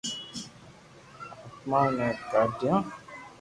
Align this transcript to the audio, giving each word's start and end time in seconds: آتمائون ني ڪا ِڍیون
آتمائون 1.53 1.91
ني 1.97 2.07
ڪا 2.31 2.41
ِڍیون 2.57 2.81